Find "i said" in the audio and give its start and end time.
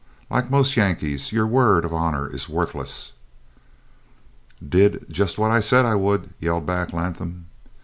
5.51-5.85